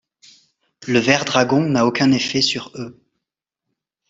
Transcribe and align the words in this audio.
Le 0.87 0.97
verredragon 0.97 1.61
n'a 1.61 1.85
aucun 1.85 2.11
effet 2.11 2.41
sur 2.41 2.71
eux. 2.73 2.99